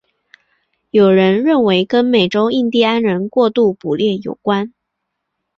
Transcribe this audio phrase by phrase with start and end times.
[0.89, 4.73] 有人认为跟美洲印第安人过度捕猎有关。